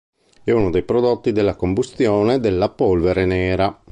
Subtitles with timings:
[0.43, 3.79] È uno dei prodotti della combustione della polvere nera.